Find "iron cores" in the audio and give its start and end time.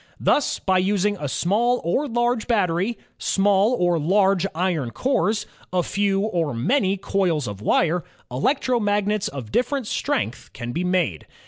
4.55-5.45